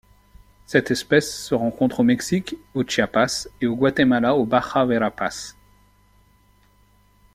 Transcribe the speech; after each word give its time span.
Cette 0.65 0.89
espèce 0.89 1.31
se 1.45 1.53
rencontre 1.53 1.99
au 1.99 2.03
Mexique 2.03 2.55
au 2.73 2.81
Chiapas 2.83 3.47
et 3.61 3.67
au 3.67 3.75
Guatemala 3.75 4.33
au 4.35 4.47
Baja 4.47 4.83
Verapaz. 4.83 5.55